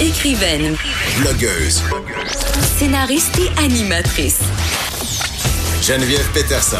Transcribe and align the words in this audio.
Écrivaine, 0.00 0.76
Blogueuse. 1.20 1.82
scénariste 2.78 3.38
et 3.38 3.62
animatrice. 3.62 4.40
Geneviève 5.82 6.26
Peterson. 6.32 6.76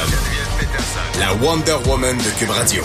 La 1.18 1.34
Wonder 1.34 1.76
Woman 1.86 2.16
de 2.16 2.38
Cube 2.38 2.50
Radio. 2.50 2.82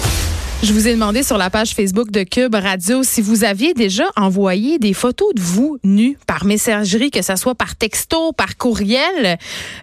Je 0.64 0.74
vous 0.74 0.88
ai 0.88 0.94
demandé 0.94 1.24
sur 1.24 1.38
la 1.38 1.50
page 1.50 1.72
Facebook 1.74 2.12
de 2.12 2.24
Cube 2.24 2.56
Radio 2.56 3.04
si 3.04 3.22
vous 3.22 3.44
aviez 3.44 3.74
déjà 3.74 4.06
envoyé 4.16 4.78
des 4.80 4.94
photos 4.94 5.34
de 5.36 5.42
vous 5.42 5.78
nus 5.84 6.18
par 6.28 6.46
messagerie, 6.46 7.12
que 7.12 7.22
ce 7.22 7.36
soit 7.36 7.56
par 7.56 7.76
texto, 7.76 8.34
par 8.34 8.58
courriel. 8.58 9.38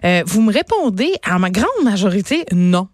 Euh, 0.05 0.23
vous 0.27 0.41
me 0.41 0.53
répondez 0.53 1.13
à 1.23 1.39
ma 1.39 1.49
grande 1.49 1.83
majorité 1.83 2.45
non. 2.51 2.87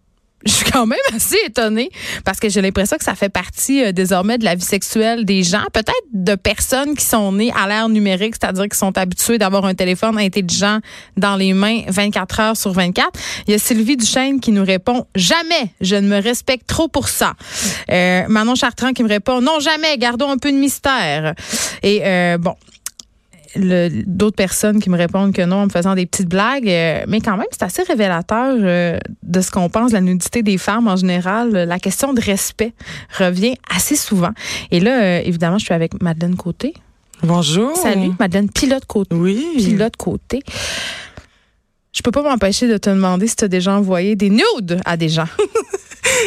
Je 0.45 0.51
suis 0.53 0.71
quand 0.71 0.85
même 0.85 0.99
assez 1.13 1.35
étonnée 1.45 1.89
parce 2.23 2.39
que 2.39 2.47
j'ai 2.47 2.61
l'impression 2.61 2.97
que 2.97 3.03
ça 3.03 3.15
fait 3.15 3.29
partie 3.29 3.83
euh, 3.83 3.91
désormais 3.91 4.37
de 4.37 4.45
la 4.45 4.55
vie 4.55 4.63
sexuelle 4.63 5.25
des 5.25 5.43
gens, 5.43 5.63
peut-être 5.73 6.03
de 6.13 6.35
personnes 6.35 6.95
qui 6.95 7.03
sont 7.03 7.33
nées 7.33 7.51
à 7.51 7.67
l'ère 7.67 7.89
numérique, 7.89 8.35
c'est-à-dire 8.39 8.69
qui 8.69 8.77
sont 8.77 8.97
habituées 8.97 9.37
d'avoir 9.37 9.65
un 9.65 9.73
téléphone 9.73 10.17
intelligent 10.17 10.79
dans 11.17 11.35
les 11.35 11.53
mains 11.53 11.81
24 11.87 12.39
heures 12.39 12.57
sur 12.57 12.71
24. 12.71 13.09
Il 13.47 13.51
y 13.51 13.53
a 13.53 13.59
Sylvie 13.59 13.97
Duchesne 13.97 14.39
qui 14.39 14.51
nous 14.51 14.63
répond 14.63 15.05
jamais, 15.15 15.73
je 15.81 15.95
ne 15.95 16.07
me 16.07 16.21
respecte 16.21 16.67
trop 16.67 16.87
pour 16.87 17.09
ça. 17.09 17.33
Euh, 17.91 18.23
Manon 18.29 18.55
Chartrand 18.55 18.93
qui 18.93 19.03
me 19.03 19.09
répond 19.09 19.41
non 19.41 19.59
jamais, 19.59 19.97
gardons 19.97 20.31
un 20.31 20.37
peu 20.37 20.51
de 20.51 20.57
mystère. 20.57 21.33
Et 21.83 22.01
euh, 22.05 22.37
bon, 22.37 22.55
d'autres 23.55 24.35
personnes 24.35 24.79
qui 24.79 24.89
me 24.89 24.97
répondent 24.97 25.33
que 25.33 25.41
non 25.41 25.57
en 25.57 25.65
me 25.65 25.69
faisant 25.69 25.95
des 25.95 26.05
petites 26.05 26.29
blagues. 26.29 26.69
euh, 26.69 27.03
mais 27.07 27.21
quand 27.21 27.37
même, 27.37 27.47
c'est 27.51 27.63
assez 27.63 27.83
révélateur 27.83 28.55
euh, 28.59 28.97
de 29.23 29.41
ce 29.41 29.51
qu'on 29.51 29.69
pense 29.69 29.91
de 29.91 29.95
la 29.95 30.01
nudité 30.01 30.43
des 30.43 30.57
femmes 30.57 30.87
en 30.87 30.95
général. 30.95 31.51
La 31.51 31.79
question 31.79 32.13
de 32.13 32.21
respect 32.21 32.73
revient 33.17 33.55
assez 33.73 33.95
souvent. 33.95 34.31
Et 34.71 34.79
là, 34.79 35.01
euh, 35.01 35.21
évidemment, 35.23 35.57
je 35.57 35.65
suis 35.65 35.73
avec 35.73 36.01
Madeleine 36.01 36.35
Côté. 36.35 36.73
Bonjour. 37.23 37.75
Salut, 37.75 38.11
Madeleine 38.19 38.49
Pilote 38.49 38.85
Côté. 38.85 39.15
Oui. 39.15 39.45
Pilote 39.57 39.97
Côté. 39.97 40.41
Je 41.91 42.01
peux 42.01 42.11
pas 42.11 42.21
m'empêcher 42.21 42.67
de 42.67 42.77
te 42.77 42.89
demander 42.89 43.27
si 43.27 43.35
tu 43.35 43.45
as 43.45 43.47
déjà 43.47 43.75
envoyé 43.75 44.15
des 44.15 44.29
nudes 44.29 44.79
à 44.85 44.95
des 44.95 45.09
gens. 45.09 45.27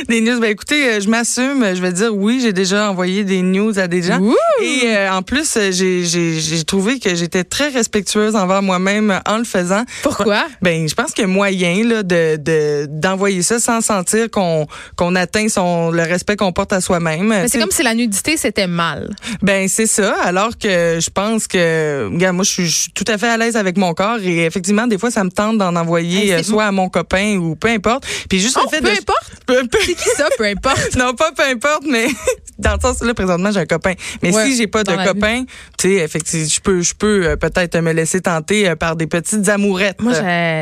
Des 0.09 0.21
news. 0.21 0.41
Ben 0.41 0.51
écoutez, 0.51 0.89
euh, 0.89 1.01
je 1.01 1.09
m'assume. 1.09 1.65
Je 1.75 1.81
vais 1.81 1.93
dire 1.93 2.15
oui, 2.15 2.41
j'ai 2.43 2.53
déjà 2.53 2.91
envoyé 2.91 3.25
des 3.25 3.43
news 3.43 3.79
à 3.79 3.87
des 3.89 4.03
gens. 4.03 4.19
Ouh! 4.21 4.35
Et 4.63 4.83
euh, 4.87 5.13
en 5.13 5.23
plus, 5.23 5.57
euh, 5.57 5.71
j'ai- 5.73 6.05
j'ai 6.05 6.39
j'ai 6.41 6.65
trouvé 6.65 6.99
que 6.99 7.15
j'étais 7.15 7.45
très 7.45 7.69
respectueuse 7.69 8.35
envers 8.37 8.63
moi-même 8.63 9.21
en 9.29 9.39
le 9.39 9.45
faisant. 9.45 9.85
Pourquoi? 10.03 10.45
Ben, 10.61 10.89
je 10.89 10.95
pense 10.95 11.13
qu'il 11.13 11.23
y 11.23 11.25
a 11.25 11.29
moyen 11.29 11.85
là, 11.85 12.03
de 12.03 12.37
de- 12.37 12.87
d'envoyer 12.89 13.43
ça 13.43 13.59
sans 13.59 13.81
sentir 13.81 14.31
qu'on 14.31 14.67
qu'on 14.97 15.15
atteint 15.15 15.49
son 15.49 15.91
le 15.91 16.03
respect 16.03 16.37
qu'on 16.37 16.53
porte 16.53 16.73
à 16.73 16.81
soi-même. 16.81 17.27
Mais 17.29 17.49
c'est 17.49 17.59
comme 17.61 17.71
si 17.71 17.83
la 17.83 17.95
nudité, 17.95 18.37
c'était 18.37 18.67
mal. 18.67 19.15
Ben 19.43 19.69
c'est 19.69 19.87
ça. 19.87 20.15
Alors 20.23 20.59
que 20.59 20.99
je 21.01 21.11
pense 21.11 21.47
que, 21.47 22.09
regarde, 22.13 22.37
moi 22.37 22.45
je 22.45 22.51
suis, 22.51 22.67
je 22.67 22.77
suis 22.83 22.93
tout 22.93 23.05
à 23.09 23.19
fait 23.19 23.29
à 23.29 23.37
l'aise 23.37 23.57
avec 23.57 23.77
mon 23.77 23.95
corps 23.95 24.19
et 24.23 24.45
effectivement 24.45 24.87
des 24.87 24.99
fois 24.99 25.11
ça 25.11 25.25
me 25.25 25.31
tente 25.31 25.59
d'en 25.59 25.75
envoyer 25.77 26.25
Hey, 26.25 26.33
euh, 26.33 26.43
soit 26.43 26.65
à 26.65 26.73
mon 26.73 26.89
copain 26.89 27.37
ou 27.37 27.55
peu 27.57 27.69
importe. 27.69 28.05
Puis 28.29 28.41
juste 28.41 28.57
Oh, 28.61 28.65
le 28.65 28.77
fait 28.77 28.83
peu 28.83 28.89
de 28.91 28.99
importe? 28.99 29.31
peu, 29.47 29.67
peu- 29.67 29.79
C'est 29.97 30.11
qui 30.11 30.17
ça? 30.17 30.29
Peu 30.37 30.45
importe. 30.45 30.97
non 30.97 31.15
pas 31.15 31.33
peu 31.33 31.43
importe, 31.43 31.85
mais 31.89 32.07
dans 32.59 32.75
le 32.75 32.81
sens 32.81 33.03
là 33.03 33.15
présentement 33.15 33.51
j'ai 33.51 33.61
un 33.61 33.67
copain. 33.67 33.95
Mais 34.23 34.35
Ouais, 34.35 34.47
si 34.47 34.57
j'ai 34.57 34.67
pas 34.67 34.85
de 34.85 34.93
copain, 35.05 35.45
tu 35.79 35.89
sais 35.89 36.05
effectivement 36.05 36.47
je 36.49 36.61
peux 36.61 36.81
je 36.81 36.95
peux 36.95 37.27
euh, 37.27 37.37
peut-être 37.37 37.79
me 37.79 37.93
laisser 37.93 38.21
tenter 38.21 38.69
euh, 38.69 38.77
par 38.77 38.97
des 38.97 39.07
petites 39.07 39.49
amourettes. 39.49 40.01
Moi, 40.01 40.13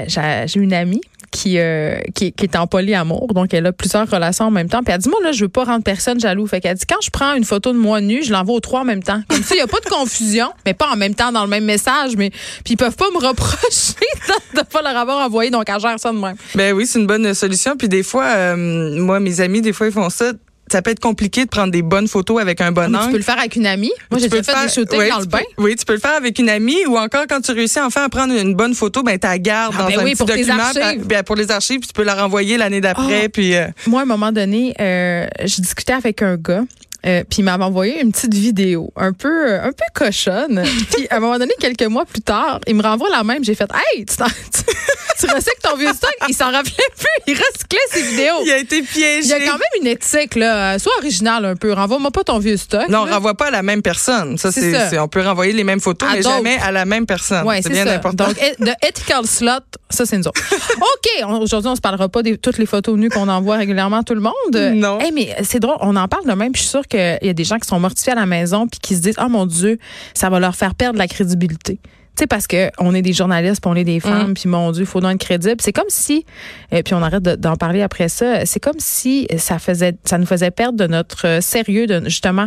j'ai 0.07 0.59
une 0.59 0.73
amie 0.73 1.01
qui, 1.31 1.59
euh, 1.59 2.01
qui, 2.15 2.35
est 2.43 2.57
en 2.57 2.67
polyamour, 2.67 3.29
donc 3.35 3.55
elle 3.55 3.67
a 3.67 3.73
plusieurs 3.73 4.09
relations 4.09 4.47
en 4.47 4.51
même 4.51 4.69
temps. 4.69 4.83
Puis 4.83 4.93
elle 4.93 5.01
dit, 5.01 5.09
moi, 5.09 5.19
là, 5.23 5.33
je 5.33 5.45
veux 5.45 5.49
pas 5.49 5.65
rendre 5.65 5.85
personne 5.85 6.19
jaloux. 6.19 6.47
Fait 6.47 6.61
qu'elle 6.61 6.77
dit, 6.77 6.87
quand 6.87 7.01
je 7.03 7.11
prends 7.11 7.35
une 7.35 7.45
photo 7.45 7.73
de 7.73 7.79
moi 7.79 8.01
nue, 8.01 8.23
je 8.23 8.33
l'envoie 8.33 8.57
aux 8.57 8.61
trois 8.61 8.81
en 8.81 8.85
même 8.85 9.03
temps. 9.03 9.23
Comme 9.29 9.43
ça, 9.43 9.55
il 9.55 9.59
n'y 9.59 9.63
a 9.63 9.67
pas 9.67 9.81
de 9.81 9.89
confusion, 9.89 10.49
mais 10.67 10.75
pas 10.75 10.89
en 10.91 10.97
même 10.97 11.15
temps 11.15 11.33
dans 11.33 11.43
le 11.43 11.49
même 11.49 11.65
message. 11.65 12.17
Mais 12.17 12.31
puis 12.31 12.75
ils 12.75 12.77
peuvent 12.77 12.97
pas 12.97 13.11
me 13.11 13.27
reprocher 13.27 13.95
de 14.55 14.59
ne 14.59 14.63
pas 14.65 14.83
leur 14.83 14.97
avoir 14.97 15.25
envoyé, 15.25 15.51
donc 15.51 15.65
elle 15.69 15.81
gère 15.81 15.99
ça 15.99 16.13
de 16.13 16.19
même. 16.19 16.37
Ben 16.55 16.75
oui, 16.75 16.87
c'est 16.87 16.99
une 16.99 17.07
bonne 17.07 17.33
solution. 17.35 17.77
Puis 17.77 17.89
des 17.89 18.03
fois, 18.03 18.25
euh, 18.25 18.57
moi, 18.57 19.21
mes 19.21 19.41
amis, 19.41 19.61
des 19.61 19.73
fois, 19.73 19.87
ils 19.87 19.93
font 19.93 20.11
ça. 20.11 20.33
Ça 20.71 20.83
peut 20.83 20.91
être 20.93 21.01
compliqué 21.01 21.45
de 21.45 21.51
prendre 21.51 21.73
des 21.73 21.83
bonnes 21.83 22.07
photos 22.07 22.41
avec 22.41 22.61
un 22.61 22.71
bon 22.73 22.83
Ah, 22.83 22.89
Mais 22.89 22.99
tu 22.99 23.03
angle. 23.05 23.13
peux 23.13 23.17
le 23.19 23.25
faire 23.25 23.39
avec 23.39 23.57
une 23.57 23.67
amie. 23.67 23.91
Moi, 24.11 24.21
j'ai 24.21 24.29
déjà 24.29 24.37
le 24.37 24.43
fait 24.45 24.53
faire- 24.53 24.63
des 24.63 24.69
shootings 24.73 25.09
dans 25.11 25.19
le 25.19 25.25
peux- 25.25 25.31
bain. 25.31 25.43
oui, 25.59 25.75
tu 25.77 25.85
peux 25.85 25.95
le 25.95 25.99
faire 25.99 26.15
avec 26.17 26.39
une 26.39 26.49
amie 26.49 26.87
ou 26.87 26.97
encore 26.97 27.25
quand 27.29 27.41
tu 27.41 27.53
réussis 27.53 27.81
enfin 27.81 28.05
à 28.05 28.09
prendre 28.09 28.33
une 28.35 28.55
bonne 28.55 28.75
photo, 28.75 29.03
ben 29.03 29.19
tu 29.19 29.27
la 29.27 29.39
gardes 29.39 29.75
Ah, 29.77 29.83
dans 29.83 29.89
ben 29.89 29.99
un 30.01 30.05
oui, 30.05 30.11
petit 30.13 30.17
pour 30.19 30.27
tes 30.29 30.37
document 30.45 30.63
archives. 30.63 31.07
ben, 31.07 31.23
pour 31.25 31.35
les 31.37 31.51
archives, 31.51 31.81
puis 31.81 31.89
tu 31.89 31.93
peux 31.95 32.05
la 32.05 32.15
renvoyer 32.15 32.57
l'année 32.57 32.81
d'après 32.81 33.25
Ah. 33.25 33.29
puis 33.29 33.57
euh, 33.57 33.67
Moi, 33.87 34.01
à 34.01 34.03
un 34.05 34.07
moment 34.07 34.31
donné, 34.33 34.75
euh, 34.81 35.27
je 35.45 35.61
discutais 35.61 35.93
avec 35.95 36.23
un 36.23 36.37
gars. 36.37 36.63
euh, 37.07 37.25
puis 37.29 37.39
il 37.41 37.45
m'avait 37.45 37.65
envoyé 37.65 38.01
une 38.03 38.13
petite 38.13 38.35
vidéo 38.35 38.93
un 38.95 39.13
peu 39.13 39.55
un 39.55 39.73
peu 39.73 39.85
cochonne. 39.95 40.63
puis 40.95 41.07
à 41.11 41.17
un 41.17 41.21
moment 41.21 41.39
donné, 41.39 41.53
quelques 41.59 41.83
mois 41.87 42.05
plus 42.05 42.21
tard, 42.21 42.61
il 42.69 42.77
me 42.77 42.83
renvoie 42.83 43.09
la 43.11 43.25
même. 43.25 43.43
J'ai 43.45 43.55
fait 43.55 43.69
Hey, 43.95 44.05
tu, 44.05 44.17
t'en- 44.17 44.27
tu, 45.21 45.27
recycles 45.35 45.61
ton 45.63 45.77
vieux 45.77 45.93
stock. 45.93 46.15
Il 46.29 46.35
s'en 46.35 46.51
rappelait 46.51 46.73
plus. 46.97 47.07
Il 47.27 47.35
recyclait 47.35 47.79
ses 47.91 48.03
vidéos. 48.03 48.35
il 48.45 48.51
a 48.53 48.59
été 48.59 48.83
piégé. 48.83 49.21
Il 49.23 49.29
y 49.29 49.33
a 49.33 49.39
quand 49.41 49.53
même 49.59 49.81
une 49.83 49.87
éthique, 49.87 50.35
là. 50.37 50.79
Sois 50.79 50.93
original 50.99 51.45
un 51.45 51.57
peu. 51.57 51.73
Renvoie-moi 51.73 52.11
pas 52.11 52.25
ton 52.25 52.39
vieux 52.39 52.57
stock. 52.57 52.89
non, 52.89 53.01
on 53.01 53.05
là. 53.05 53.15
renvoie 53.15 53.35
pas 53.35 53.47
à 53.47 53.51
la 53.51 53.63
même 53.63 53.83
personne. 53.83 54.39
Ça, 54.39 54.51
C'est 54.53 54.99
on 54.99 55.09
peut 55.09 55.23
renvoyer 55.23 55.53
les 55.53 55.65
mêmes 55.65 55.81
photos, 55.81 56.09
À 56.09 56.15
mais 56.15 56.23
jamais 56.23 56.59
à 56.63 56.73
la 56.73 56.85
même 56.85 57.07
personne. 57.07 57.47
Ouais, 57.47 57.61
c'est 57.63 57.71
bien 57.71 57.85
ça. 57.85 57.93
important. 57.95 58.27
Donc, 58.27 58.37
de 58.59 58.73
ethical 58.87 59.27
slot, 59.27 59.51
ça, 59.91 60.07
c'est 60.07 60.17
nous 60.19 60.27
autres. 60.29 60.41
OK, 60.77 61.25
on- 61.25 61.41
aujourd'hui, 61.41 61.71
on 61.71 61.77
se 61.77 61.81
parlera 61.81 62.09
pas 62.09 62.23
de 62.23 62.35
toutes 62.37 62.59
les 62.59 62.67
photos 62.67 62.97
nues 62.97 63.09
qu'on 63.11 63.29
envoie 63.29 63.57
régulièrement 63.57 63.99
à 63.99 64.03
tout 64.03 64.15
le 64.15 64.21
monde. 64.21 64.33
Non. 64.75 65.01
Hey, 65.01 65.13
mais 65.13 65.35
c'est 65.43 65.61
drôle, 65.61 65.77
on 65.81 65.97
en 65.97 66.09
parle 66.09 66.27
de 66.27 66.33
même. 66.33 66.53
puis 66.53 66.61
Je 66.63 66.69
suis 66.69 66.71
sûre 66.71 66.87
qu'il 66.87 67.19
y 67.23 67.29
a 67.29 67.33
des 67.33 67.45
gens 67.45 67.59
qui 67.59 67.69
sont 67.69 67.81
mortifiés 67.81 68.13
à 68.13 68.17
la 68.17 68.27
maison 68.27 68.67
puis 68.69 68.79
qui 68.81 68.95
se 68.97 69.01
disent, 69.01 69.17
oh 69.19 69.29
mon 69.29 69.47
Dieu, 69.47 69.79
ça 70.15 70.29
va 70.31 70.39
leur 70.41 70.55
faire 70.55 70.75
perdre 70.75 70.99
la 70.99 71.09
crédibilité. 71.09 71.79
Sais, 72.21 72.27
parce 72.27 72.47
que 72.47 72.71
on 72.79 72.95
est 72.95 73.01
des 73.01 73.15
journalistes, 73.15 73.63
puis 73.63 73.71
on 73.71 73.75
est 73.75 73.85
des 73.85 73.99
femmes, 73.99 74.35
puis 74.35 74.47
mon 74.47 74.73
Dieu, 74.73 74.83
il 74.83 74.87
faut 74.87 75.01
donc 75.01 75.13
être 75.15 75.21
crédible. 75.21 75.57
C'est 75.61 75.73
comme 75.73 75.89
si, 75.89 76.27
et 76.71 76.83
puis 76.83 76.93
on 76.93 77.03
arrête 77.03 77.23
de- 77.23 77.35
d'en 77.35 77.57
parler 77.57 77.81
après 77.81 78.11
ça, 78.11 78.45
c'est 78.45 78.61
comme 78.61 78.77
si 78.79 79.27
ça 79.39 79.59
faisait, 79.59 79.95
ça 80.05 80.19
nous 80.19 80.27
faisait 80.27 80.51
perdre 80.51 80.77
de 80.77 80.87
notre 80.87 81.27
euh, 81.27 81.41
sérieux, 81.41 81.87
de 81.87 82.03
justement 82.05 82.43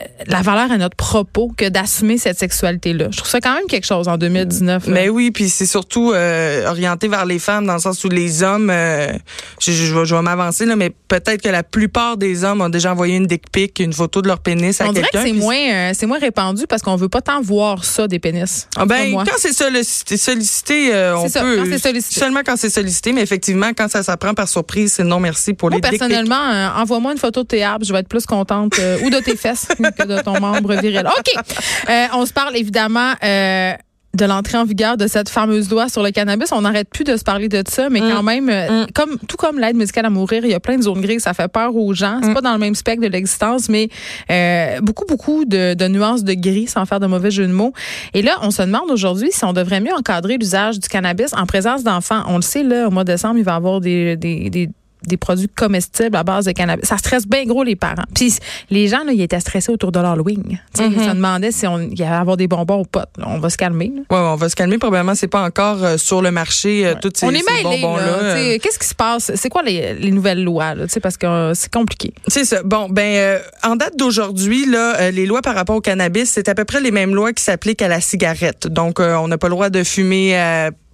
euh, 0.00 0.04
la 0.26 0.40
valeur 0.40 0.72
à 0.72 0.78
notre 0.78 0.96
propos 0.96 1.52
que 1.54 1.68
d'assumer 1.68 2.16
cette 2.16 2.38
sexualité-là. 2.38 3.08
Je 3.10 3.18
trouve 3.18 3.28
ça 3.28 3.40
quand 3.42 3.52
même 3.54 3.66
quelque 3.68 3.84
chose 3.86 4.08
en 4.08 4.16
2019. 4.16 4.86
là. 4.86 4.92
Mais 4.94 5.08
oui, 5.10 5.30
puis 5.32 5.50
c'est 5.50 5.66
surtout 5.66 6.12
euh, 6.14 6.66
orienté 6.70 7.06
vers 7.08 7.26
les 7.26 7.38
femmes 7.38 7.66
dans 7.66 7.74
le 7.74 7.80
sens 7.80 8.02
où 8.04 8.08
les 8.08 8.42
hommes, 8.42 8.70
euh, 8.70 9.12
je, 9.60 9.70
je, 9.72 9.94
vais- 9.94 10.06
je 10.06 10.14
vais 10.14 10.22
m'avancer 10.22 10.64
là, 10.64 10.76
mais 10.76 10.88
peut-être 11.08 11.42
que 11.42 11.48
la 11.50 11.62
plupart 11.62 12.16
des 12.16 12.42
hommes 12.44 12.62
ont 12.62 12.70
déjà 12.70 12.92
envoyé 12.92 13.16
une 13.16 13.26
dick 13.26 13.50
pic, 13.52 13.80
une 13.80 13.92
photo 13.92 14.22
de 14.22 14.28
leur 14.28 14.38
pénis 14.40 14.80
à 14.80 14.88
On 14.88 14.92
dirait 14.92 15.06
que 15.08 15.10
quelqu'un. 15.18 15.26
c'est 15.26 15.38
moins, 15.38 15.70
euh, 15.72 15.90
c'est 15.94 16.06
moins 16.06 16.18
répandu 16.18 16.64
parce 16.66 16.80
qu'on 16.80 16.96
veut 16.96 17.10
pas 17.10 17.20
tant 17.20 17.42
voir 17.42 17.84
ça 17.84 18.08
des 18.08 18.18
pénis. 18.18 18.66
Ah 18.76 18.86
ben, 18.86 19.09
moi. 19.10 19.24
quand 19.26 19.36
c'est 19.38 19.52
sollicité, 19.52 20.16
sollicité 20.16 20.94
euh, 20.94 21.16
on 21.16 21.28
ça, 21.28 21.42
peut. 21.42 21.56
quand 21.56 21.78
sollicité. 21.78 22.20
Seulement 22.20 22.40
quand 22.44 22.56
c'est 22.56 22.70
sollicité, 22.70 23.12
mais 23.12 23.22
effectivement, 23.22 23.70
quand 23.76 23.88
ça 23.88 24.02
s'apprend 24.02 24.34
par 24.34 24.48
surprise, 24.48 24.94
c'est 24.94 25.04
non 25.04 25.20
merci 25.20 25.54
pour 25.54 25.70
Moi, 25.70 25.80
les 25.82 25.88
personnellement, 25.88 26.50
euh, 26.50 26.68
envoie-moi 26.76 27.12
une 27.12 27.18
photo 27.18 27.42
de 27.42 27.48
tes 27.48 27.62
arbres, 27.62 27.84
je 27.84 27.92
vais 27.92 28.00
être 28.00 28.08
plus 28.08 28.26
contente, 28.26 28.78
euh, 28.78 28.98
ou 29.04 29.10
de 29.10 29.18
tes 29.18 29.36
fesses 29.36 29.66
que 29.98 30.06
de 30.06 30.20
ton 30.22 30.40
membre 30.40 30.74
viril. 30.74 31.06
OK. 31.06 31.44
Euh, 31.88 32.06
on 32.14 32.26
se 32.26 32.32
parle 32.32 32.56
évidemment 32.56 33.12
euh, 33.22 33.72
de 34.12 34.24
l'entrée 34.24 34.58
en 34.58 34.64
vigueur 34.64 34.96
de 34.96 35.06
cette 35.06 35.28
fameuse 35.28 35.70
loi 35.70 35.88
sur 35.88 36.02
le 36.02 36.10
cannabis. 36.10 36.50
On 36.52 36.62
n'arrête 36.62 36.88
plus 36.90 37.04
de 37.04 37.16
se 37.16 37.22
parler 37.22 37.48
de 37.48 37.62
ça, 37.68 37.88
mais 37.88 38.00
Mm. 38.00 38.10
quand 38.12 38.22
même, 38.24 38.48
euh, 38.50 38.86
comme 38.94 39.18
tout 39.28 39.36
comme 39.36 39.58
l'aide 39.60 39.76
musicale 39.76 40.04
à 40.06 40.10
mourir, 40.10 40.44
il 40.44 40.50
y 40.50 40.54
a 40.54 40.58
plein 40.60 40.76
de 40.76 40.82
zones 40.82 41.00
grises, 41.00 41.22
ça 41.22 41.32
fait 41.32 41.46
peur 41.48 41.74
aux 41.76 41.94
gens. 41.94 42.16
Mm. 42.18 42.24
C'est 42.24 42.34
pas 42.34 42.40
dans 42.40 42.52
le 42.52 42.58
même 42.58 42.74
spectre 42.74 43.02
de 43.02 43.08
l'existence, 43.08 43.68
mais 43.68 43.88
euh, 44.30 44.80
beaucoup, 44.80 45.04
beaucoup 45.06 45.44
de, 45.44 45.74
de 45.74 45.88
nuances 45.88 46.24
de 46.24 46.34
gris, 46.34 46.66
sans 46.66 46.86
faire 46.86 46.98
de 47.00 47.06
mauvais 47.06 47.30
jeu 47.30 47.46
de 47.46 47.52
mots. 47.52 47.72
Et 48.14 48.22
là, 48.22 48.36
on 48.42 48.50
se 48.50 48.62
demande 48.62 48.90
aujourd'hui 48.90 49.30
si 49.32 49.44
on 49.44 49.52
devrait 49.52 49.80
mieux 49.80 49.94
encadrer 49.94 50.38
l'usage 50.38 50.80
du 50.80 50.88
cannabis 50.88 51.32
en 51.32 51.46
présence 51.46 51.84
d'enfants. 51.84 52.22
On 52.26 52.36
le 52.36 52.42
sait, 52.42 52.64
là, 52.64 52.88
au 52.88 52.90
mois 52.90 53.04
de 53.04 53.12
décembre, 53.12 53.38
il 53.38 53.44
va 53.44 53.52
y 53.52 53.56
avoir 53.56 53.80
des, 53.80 54.16
des, 54.16 54.50
des 54.50 54.68
des 55.06 55.16
produits 55.16 55.48
comestibles 55.48 56.16
à 56.16 56.22
base 56.22 56.44
de 56.44 56.52
cannabis. 56.52 56.86
Ça 56.88 56.98
stresse 56.98 57.26
bien 57.26 57.44
gros 57.44 57.62
les 57.64 57.76
parents. 57.76 58.04
Puis 58.14 58.34
les 58.70 58.88
gens, 58.88 59.04
là, 59.04 59.12
ils 59.12 59.20
étaient 59.22 59.40
stressés 59.40 59.72
autour 59.72 59.92
de 59.92 60.00
l'Halloween. 60.00 60.58
Sais, 60.74 60.86
Ils 60.88 61.00
se 61.00 61.10
demandaient 61.10 61.52
si 61.52 61.66
on 61.66 61.78
y 61.80 62.02
allait 62.02 62.14
avoir 62.16 62.36
des 62.36 62.46
bonbons 62.48 62.80
ou 62.80 62.84
pas. 62.84 63.06
On 63.24 63.38
va 63.38 63.50
se 63.50 63.56
calmer. 63.56 63.92
là. 63.94 64.02
Ouais, 64.10 64.22
ouais, 64.24 64.30
on 64.32 64.36
va 64.36 64.48
se 64.48 64.56
calmer. 64.56 64.78
Probablement, 64.78 65.14
c'est 65.14 65.28
pas 65.28 65.42
encore 65.42 65.82
euh, 65.82 65.96
sur 65.96 66.22
le 66.22 66.30
marché 66.30 66.86
euh, 66.86 66.94
toutes 67.00 67.16
ces, 67.16 67.26
on 67.26 67.30
est 67.30 67.38
ces 67.38 67.62
bonbons-là. 67.62 68.06
là. 68.06 68.12
euh. 68.36 68.58
Qu'est-ce 68.62 68.78
qui 68.78 68.86
se 68.86 68.94
passe? 68.94 69.32
C'est 69.34 69.48
quoi 69.48 69.62
les, 69.62 69.94
les 69.94 70.10
nouvelles 70.10 70.42
lois? 70.44 70.74
Là? 70.74 70.84
Parce 71.02 71.16
que 71.16 71.26
euh, 71.26 71.54
c'est 71.54 71.72
compliqué. 71.72 72.12
C'est 72.28 72.44
ça. 72.44 72.62
Bon, 72.62 72.88
ben, 72.90 73.02
euh, 73.16 73.38
en 73.62 73.76
date 73.76 73.96
d'aujourd'hui, 73.96 74.66
là, 74.66 75.10
les 75.10 75.26
lois 75.26 75.42
par 75.42 75.54
rapport 75.54 75.76
au 75.76 75.80
cannabis, 75.80 76.30
c'est 76.30 76.48
à 76.48 76.54
peu 76.54 76.64
près 76.64 76.80
les 76.80 76.90
mêmes 76.90 77.14
lois 77.14 77.32
qui 77.32 77.42
s'appliquent 77.42 77.82
à 77.82 77.88
la 77.88 78.00
cigarette. 78.00 78.66
Donc, 78.68 79.00
on 79.00 79.28
n'a 79.28 79.38
pas 79.38 79.48
le 79.48 79.54
droit 79.54 79.70
de 79.70 79.82
fumer. 79.82 80.34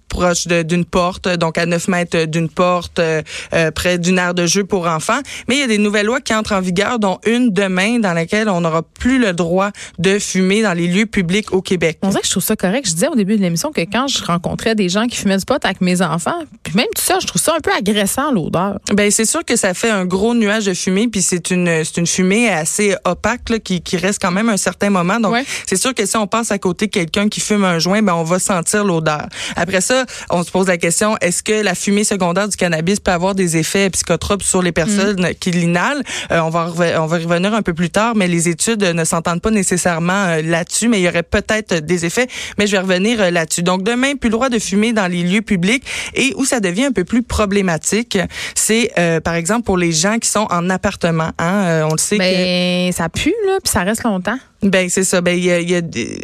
Proche 0.07 0.47
d'une 0.47 0.85
porte, 0.85 1.27
donc 1.27 1.57
à 1.57 1.65
9 1.65 1.87
mètres 1.87 2.25
d'une 2.25 2.49
porte, 2.49 2.99
euh, 2.99 3.21
euh, 3.53 3.71
près 3.71 3.97
d'une 3.97 4.17
aire 4.19 4.33
de 4.33 4.45
jeu 4.45 4.63
pour 4.63 4.87
enfants. 4.87 5.19
Mais 5.47 5.55
il 5.55 5.59
y 5.59 5.63
a 5.63 5.67
des 5.67 5.77
nouvelles 5.77 6.05
lois 6.05 6.21
qui 6.21 6.33
entrent 6.33 6.53
en 6.53 6.61
vigueur, 6.61 6.99
dont 6.99 7.19
une 7.25 7.51
demain, 7.51 7.99
dans 7.99 8.13
laquelle 8.13 8.49
on 8.49 8.61
n'aura 8.61 8.81
plus 8.83 9.19
le 9.19 9.33
droit 9.33 9.71
de 9.99 10.19
fumer 10.19 10.61
dans 10.61 10.73
les 10.73 10.87
lieux 10.87 11.05
publics 11.05 11.53
au 11.53 11.61
Québec. 11.61 11.99
On 12.01 12.09
dirait 12.09 12.21
que 12.21 12.27
je 12.27 12.31
trouve 12.31 12.43
ça 12.43 12.55
correct. 12.55 12.87
Je 12.87 12.93
disais 12.93 13.07
au 13.07 13.15
début 13.15 13.35
de 13.37 13.41
l'émission 13.41 13.71
que 13.71 13.81
quand 13.81 14.07
je 14.07 14.23
rencontrais 14.23 14.75
des 14.75 14.89
gens 14.89 15.07
qui 15.07 15.17
fumaient 15.17 15.37
du 15.37 15.45
pot 15.45 15.63
avec 15.63 15.81
mes 15.81 16.01
enfants, 16.01 16.39
puis 16.63 16.73
même 16.75 16.87
tout 16.95 17.01
ça, 17.01 17.17
je 17.21 17.27
trouve 17.27 17.41
ça 17.41 17.53
un 17.55 17.59
peu 17.59 17.71
agressant, 17.71 18.31
l'odeur. 18.31 18.79
Ben 18.93 19.11
c'est 19.11 19.25
sûr 19.25 19.43
que 19.45 19.55
ça 19.55 19.73
fait 19.73 19.89
un 19.89 20.05
gros 20.05 20.33
nuage 20.33 20.65
de 20.65 20.73
fumée, 20.73 21.07
puis 21.07 21.21
c'est 21.21 21.51
une 21.51 21.83
c'est 21.83 21.97
une 21.97 22.07
fumée 22.07 22.49
assez 22.49 22.95
opaque 23.05 23.49
là, 23.49 23.59
qui, 23.59 23.81
qui 23.81 23.97
reste 23.97 24.21
quand 24.21 24.31
même 24.31 24.49
un 24.49 24.57
certain 24.57 24.89
moment. 24.89 25.19
Donc 25.19 25.33
Ouais. 25.33 25.43
c'est 25.67 25.75
sûr 25.75 25.93
que 25.93 26.05
si 26.05 26.15
on 26.17 26.27
passe 26.27 26.51
à 26.51 26.57
côté 26.59 26.87
quelqu'un 26.87 27.27
qui 27.29 27.39
fume 27.39 27.63
un 27.65 27.79
joint, 27.79 28.01
ben 28.01 28.13
on 28.13 28.23
va 28.23 28.39
sentir 28.39 28.83
l'odeur. 28.85 29.27
Après 29.55 29.81
ça, 29.81 29.96
on 30.29 30.43
se 30.43 30.51
pose 30.51 30.67
la 30.67 30.77
question 30.77 31.15
est-ce 31.21 31.43
que 31.43 31.61
la 31.63 31.75
fumée 31.75 32.03
secondaire 32.03 32.47
du 32.47 32.55
cannabis 32.57 32.99
peut 32.99 33.11
avoir 33.11 33.35
des 33.35 33.57
effets 33.57 33.89
psychotropes 33.89 34.43
sur 34.43 34.61
les 34.61 34.71
personnes 34.71 35.27
qui 35.39 35.51
l'inhalent? 35.51 36.01
Euh, 36.31 36.39
On 36.39 36.49
va 36.49 36.71
on 37.01 37.05
va 37.05 37.19
y 37.19 37.23
revenir 37.25 37.53
un 37.53 37.61
peu 37.61 37.73
plus 37.73 37.89
tard, 37.89 38.15
mais 38.15 38.27
les 38.27 38.49
études 38.49 38.83
ne 38.83 39.03
s'entendent 39.03 39.41
pas 39.41 39.51
nécessairement 39.51 40.25
euh, 40.27 40.41
là-dessus, 40.43 40.87
mais 40.87 40.99
il 40.99 41.03
y 41.03 41.07
aurait 41.07 41.23
peut-être 41.23 41.75
des 41.85 42.05
effets. 42.05 42.27
Mais 42.57 42.67
je 42.67 42.71
vais 42.73 42.79
revenir 42.79 43.21
euh, 43.21 43.29
là-dessus. 43.31 43.63
Donc 43.63 43.83
demain, 43.83 44.15
plus 44.15 44.29
le 44.29 44.33
droit 44.33 44.49
de 44.49 44.59
fumer 44.59 44.93
dans 44.93 45.07
les 45.07 45.23
lieux 45.23 45.41
publics 45.41 45.83
et 46.13 46.33
où 46.37 46.45
ça 46.45 46.59
devient 46.59 46.85
un 46.85 46.91
peu 46.91 47.03
plus 47.03 47.23
problématique, 47.23 48.17
c'est 48.55 48.91
euh, 48.97 49.19
par 49.19 49.35
exemple 49.35 49.63
pour 49.63 49.77
les 49.77 49.91
gens 49.91 50.17
qui 50.19 50.29
sont 50.29 50.47
en 50.49 50.69
appartement. 50.69 51.31
Hein, 51.39 51.63
Euh, 51.67 51.83
on 51.89 51.91
le 51.93 51.97
sait 51.97 52.17
que 52.17 52.21
Ben, 52.23 52.91
ça 52.93 53.09
pue, 53.09 53.33
là, 53.47 53.57
puis 53.63 53.71
ça 53.71 53.81
reste 53.83 54.03
longtemps. 54.03 54.37
ben 54.63 54.89
c'est 54.89 55.03
ça. 55.03 55.21
Ben 55.21 55.37
il 55.37 55.43
y 55.45 55.51
a, 55.51 55.59
y 55.59 55.75
a 55.75 55.81
des- 55.81 56.19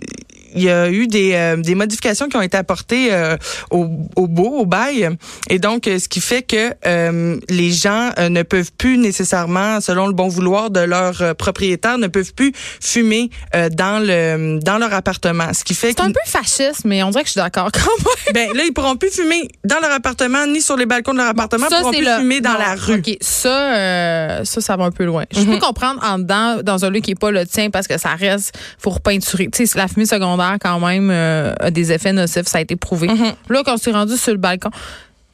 il 0.56 0.64
y 0.64 0.70
a 0.70 0.90
eu 0.90 1.08
des, 1.08 1.34
euh, 1.34 1.58
des 1.58 1.76
modifications 1.76 2.28
qui 2.30 2.38
ont 2.38 2.42
été 2.42 2.58
apportées 2.58 3.10
euh, 3.14 3.38
au, 3.72 3.88
au 4.16 4.28
beau, 4.28 4.50
au 4.60 4.66
bail. 4.66 5.10
Et 5.50 5.60
donc, 5.60 5.88
euh, 5.88 6.00
ce 6.00 6.08
qui 6.08 6.22
fait 6.22 6.42
que 6.44 6.74
euh, 6.86 7.40
les 7.50 7.72
gens 7.72 8.10
euh, 8.18 8.30
ne 8.30 8.44
peuvent 8.44 8.72
plus 8.78 8.98
nécessairement, 8.98 9.82
selon 9.82 10.08
le 10.08 10.14
bon 10.14 10.28
vouloir 10.28 10.70
de 10.70 10.80
leur 10.82 11.22
euh, 11.22 11.34
propriétaire, 11.34 11.98
ne 11.98 12.08
peuvent 12.08 12.34
plus 12.34 12.52
fumer 12.82 13.30
euh, 13.56 13.70
dans 13.70 14.00
le 14.04 14.60
dans 14.60 14.78
leur 14.78 14.94
appartement. 14.94 15.54
Ce 15.54 15.64
qui 15.64 15.74
fait 15.74 15.90
C'est 15.90 16.02
un 16.02 16.12
peu 16.12 16.20
fasciste, 16.26 16.86
mais 16.86 17.04
on 17.04 17.10
dirait 17.10 17.24
que 17.24 17.28
je 17.30 17.34
suis 17.34 17.42
d'accord 17.42 17.70
quand 17.72 17.80
même. 17.82 18.34
ben 18.34 18.56
là, 18.58 18.64
ils 18.66 18.74
pourront 18.74 18.96
plus 18.96 19.12
fumer 19.12 19.48
dans 19.64 19.80
leur 19.80 19.92
appartement, 19.92 20.46
ni 20.48 20.62
sur 20.62 20.78
les 20.78 20.86
balcons 20.86 21.14
de 21.14 21.18
leur 21.18 21.28
appartement, 21.28 21.68
ils 21.70 21.76
pourront 21.78 21.92
plus 21.92 22.06
le- 22.06 22.18
fumer 22.20 22.42
dans 22.42 22.54
non, 22.54 22.60
la 22.60 22.76
rue. 22.76 22.96
OK, 23.00 23.18
ça, 23.22 23.74
euh, 23.76 24.44
ça, 24.46 24.62
ça 24.62 24.76
va 24.78 24.86
un 24.86 24.92
peu 24.92 25.06
loin. 25.06 25.24
Je 25.32 25.42
peux 25.44 25.58
comprendre 25.60 26.00
en 26.04 26.20
dedans, 26.20 26.58
dans 26.64 26.86
un 26.86 26.90
lieu 26.90 27.00
qui 27.00 27.12
n'est 27.12 27.16
pas 27.16 27.32
le 27.32 27.46
tien, 27.46 27.70
parce 27.70 27.88
que 27.88 27.98
ça 27.98 28.10
reste, 28.16 28.54
faut 28.78 28.90
repeinturer. 28.92 29.48
Tu 29.54 29.66
sais, 29.66 29.78
la 29.78 29.88
fumée 29.88 30.06
secondaire, 30.06 30.43
quand 30.60 30.80
même, 30.80 31.10
euh, 31.12 31.54
a 31.60 31.72
des 31.72 31.92
effets 31.92 32.13
nocifs, 32.13 32.48
ça 32.48 32.60
a 32.60 32.62
été 32.62 32.75
prouvé. 32.75 33.07
Là, 33.50 33.62
quand 33.66 33.75
tu 33.78 33.90
es 33.90 33.94
rendu 33.94 34.18
sur 34.18 34.31
le 34.31 34.38
balcon, 34.38 34.69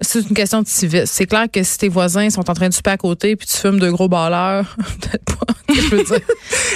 c'est 0.01 0.21
une 0.21 0.35
question 0.35 0.61
de 0.61 0.67
civisme. 0.67 1.05
C'est 1.05 1.25
clair 1.25 1.47
que 1.51 1.61
si 1.63 1.77
tes 1.77 1.89
voisins 1.89 2.29
sont 2.29 2.49
en 2.49 2.53
train 2.53 2.69
de 2.69 2.73
souper 2.73 2.91
à 2.91 2.97
côté 2.97 3.35
puis 3.35 3.47
tu 3.47 3.57
fumes 3.57 3.79
de 3.79 3.89
gros 3.89 4.07
balleurs, 4.07 4.75
peut-être 5.01 5.25
pas. 5.25 5.53
Je 5.73 5.95
veux 5.95 6.03
dire. 6.03 6.19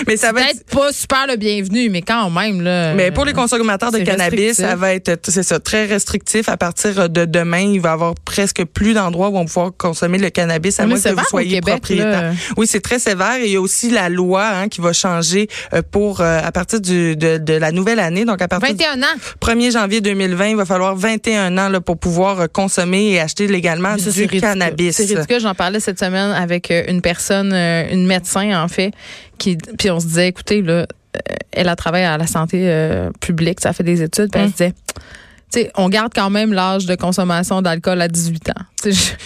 Mais 0.08 0.18
ça 0.18 0.32
va 0.32 0.50
être 0.50 0.66
pas 0.66 0.92
super 0.92 1.26
le 1.28 1.36
bienvenu, 1.36 1.90
mais 1.90 2.02
quand 2.02 2.30
même, 2.30 2.62
là. 2.62 2.94
Mais 2.94 3.12
pour 3.12 3.26
les 3.26 3.34
consommateurs 3.34 3.92
de 3.92 4.00
cannabis, 4.00 4.58
ça 4.58 4.76
va 4.76 4.94
être 4.94 5.20
c'est 5.28 5.44
ça 5.44 5.60
très 5.60 5.86
restrictif. 5.86 6.50
À 6.50 6.58
partir 6.58 7.10
de 7.10 7.26
demain, 7.26 7.60
il 7.60 7.82
va 7.82 7.90
y 7.90 7.94
avoir 7.94 8.16
presque 8.26 8.64
plus 8.66 8.94
d'endroits 8.94 9.30
où 9.30 9.38
on 9.38 9.42
va 9.42 9.46
pouvoir 9.46 9.72
consommer 9.78 10.18
le 10.18 10.30
cannabis 10.30 10.80
à 10.80 10.86
moins 10.86 11.00
que 11.00 11.10
vous 11.10 11.24
soyez 11.30 11.56
Québec, 11.56 11.76
propriétaire. 11.76 12.22
là. 12.22 12.32
Oui, 12.58 12.68
c'est 12.68 12.82
très 12.82 13.00
sévère. 13.00 13.36
Et 13.40 13.46
il 13.48 13.52
y 13.54 13.56
a 13.56 13.62
aussi 13.62 13.90
la 13.90 14.10
loi 14.10 14.46
hein, 14.48 14.68
qui 14.68 14.82
va 14.82 14.94
changer 14.94 15.48
euh, 15.74 15.82
pour 15.90 16.22
euh, 16.22 16.40
à 16.44 16.52
partir 16.52 16.82
du, 16.82 17.16
de, 17.16 17.38
de 17.38 17.54
la 17.54 17.72
nouvelle 17.72 18.00
année. 18.00 18.26
Donc 18.26 18.42
à 18.42 18.48
partir 18.48 18.70
21 18.76 19.02
ans. 19.04 19.16
du 19.16 19.48
1er 19.48 19.72
janvier 19.72 20.02
2020, 20.02 20.48
il 20.50 20.56
va 20.56 20.66
falloir 20.66 20.96
21 20.96 21.58
ans 21.58 21.70
là, 21.70 21.82
pour 21.82 21.98
pouvoir 21.98 22.42
euh, 22.42 22.48
consommer 22.52 23.12
et 23.12 23.20
acheter 23.20 23.48
légalement 23.48 23.98
ça, 23.98 24.12
du 24.12 24.28
cannabis. 24.28 24.96
C'est 24.96 25.06
ridicule. 25.06 25.40
J'en 25.40 25.56
parlais 25.56 25.80
cette 25.80 26.00
semaine 26.00 26.32
avec 26.32 26.72
euh, 26.72 26.84
une 26.88 27.02
personne, 27.02 27.52
euh, 27.54 27.86
une 27.92 28.06
médecin 28.06 28.62
en 28.62 28.68
fait, 28.68 28.83
qui 29.38 29.58
puis 29.58 29.90
on 29.92 30.00
se 30.00 30.08
disait, 30.08 30.28
écoutez 30.28 30.62
là, 30.62 30.74
euh, 30.74 30.86
elle 31.52 31.70
a 31.70 31.76
travaillé 31.76 32.06
à 32.06 32.18
la 32.18 32.28
santé 32.28 32.64
euh, 32.70 33.12
publique, 33.20 33.60
ça 33.60 33.74
fait 33.74 33.84
des 33.84 34.02
études, 34.02 34.32
puis 34.32 34.40
elle 34.42 34.48
Hum. 34.48 34.52
se 34.52 34.58
disait, 34.58 34.74
tu 35.52 35.62
sais, 35.62 35.72
on 35.76 35.88
garde 35.90 36.12
quand 36.16 36.30
même 36.30 36.52
l'âge 36.54 36.86
de 36.88 36.96
consommation 36.96 37.62
d'alcool 37.62 38.02
à 38.02 38.08
18 38.08 38.50
ans. 38.50 38.64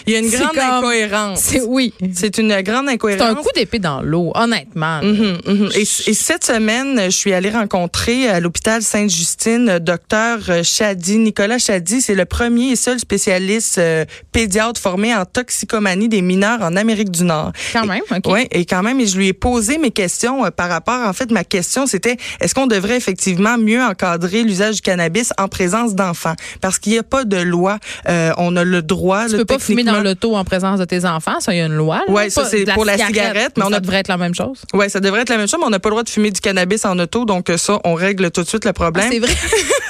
Il 0.08 0.14
y 0.14 0.16
a 0.16 0.20
une 0.20 0.30
grande 0.30 0.50
comme- 0.54 0.60
incohérence. 0.60 1.40
C'est 1.42 1.62
oui. 1.62 1.94
C'est 2.14 2.38
une 2.38 2.62
grande 2.62 2.90
incohérence. 2.90 3.28
C'est 3.28 3.32
un 3.40 3.42
coup 3.42 3.50
d'épée 3.56 3.80
dans 3.80 4.02
l'eau, 4.02 4.32
honnêtement. 4.36 5.02
Mhm, 5.02 5.38
mhm. 5.46 5.70
Et, 5.76 5.82
et 5.82 6.14
cette 6.14 6.44
semaine, 6.46 7.02
je 7.06 7.10
suis 7.16 7.34
allée 7.34 7.50
rencontrer 7.50 8.30
à 8.30 8.40
l'hôpital 8.40 8.82
Sainte-Justine 8.82 9.80
docteur 9.80 10.40
Chadi, 10.64 11.18
Nicolas 11.18 11.58
Chadi. 11.58 12.02
C'est 12.02 12.16
le 12.16 12.26
premier 12.26 12.72
et 12.72 12.76
seul 12.76 13.00
spécialiste 13.00 13.78
euh, 13.78 14.06
pédiatre 14.32 14.80
formé 14.80 15.14
en 15.16 15.26
toxicomanie 15.26 16.10
des 16.10 16.22
mineurs 16.22 16.62
en 16.62 16.76
Amérique 16.76 17.12
du 17.12 17.24
Nord. 17.24 17.52
Quand 17.74 17.86
même, 17.86 18.02
OK. 18.12 18.24
Oui, 18.28 18.48
et 18.52 18.66
quand 18.66 18.84
même, 18.84 19.00
et 19.00 19.08
je 19.08 19.18
lui 19.18 19.28
ai 19.28 19.34
posé 19.34 19.78
mes 19.78 19.92
questions 19.92 20.46
euh, 20.46 20.52
par 20.52 20.70
rapport, 20.70 21.08
en 21.08 21.14
fait, 21.14 21.32
ma 21.32 21.44
question, 21.44 21.88
c'était 21.88 22.18
est-ce 22.42 22.54
qu'on 22.54 22.68
devrait 22.68 22.98
effectivement 22.98 23.58
mieux 23.58 23.82
encadrer 23.82 24.44
l'usage 24.44 24.76
du 24.76 24.82
cannabis 24.82 25.32
en 25.38 25.48
présence 25.48 25.96
d'enfants? 25.96 26.36
Parce 26.62 26.80
qu'il 26.80 26.94
n'y 26.94 27.00
a 27.00 27.04
pas 27.04 27.24
de 27.24 27.38
loi. 27.38 27.80
Euh, 28.10 28.32
on 28.38 28.56
a 28.56 28.64
le 28.64 28.82
droit. 28.82 29.28
Tu 29.30 29.46
pas 29.48 29.60
fumer 29.60 29.84
dans 29.84 30.00
l'auto 30.02 30.36
en 30.36 30.44
présence 30.44 30.80
de 30.80 30.86
tes 30.86 31.06
enfants, 31.06 31.40
ça, 31.40 31.54
il 31.54 31.58
y 31.58 31.62
a 31.62 31.66
une 31.66 31.76
loi. 31.76 32.02
Ouais, 32.08 32.30
ça, 32.30 32.46
c'est 32.46 32.66
pour 32.74 32.86
la 32.86 32.98
cigarette, 32.98 33.54
mais 33.58 33.64
on 33.64 33.74
a- 33.74 33.80
devrait 33.80 33.98
être 33.98 34.08
la 34.10 34.18
même 34.18 34.36
chose. 34.36 34.60
Oui, 34.74 34.90
ça 34.90 35.00
devrait 35.00 35.22
être 35.22 35.30
la 35.30 35.38
même 35.38 35.48
chose, 35.48 35.60
mais 35.60 35.66
on 35.66 35.70
n'a 35.72 35.80
pas 35.80 35.90
le 35.90 35.94
droit 35.94 36.04
de 36.04 36.10
fumer 36.10 36.32
du 36.32 36.40
cannabis 36.42 36.86
en 36.86 36.98
auto, 37.00 37.26
donc 37.26 37.50
euh, 37.50 37.58
ça, 37.58 37.80
on 37.84 37.94
règle 37.96 38.30
tout 38.32 38.44
de 38.44 38.48
suite 38.48 38.66
le 38.66 38.74
problème. 38.74 39.06
Ah, 39.08 39.12
c'est 39.12 39.20
vrai. 39.20 39.34